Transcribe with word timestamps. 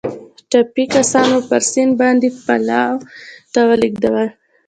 ټپي 0.49 0.85
کسان 0.93 1.25
مو 1.31 1.39
پر 1.49 1.61
سیند 1.71 1.93
باندې 2.01 2.27
پلاوا 2.45 3.01
ته 3.53 3.59
ولېږدول. 3.69 4.27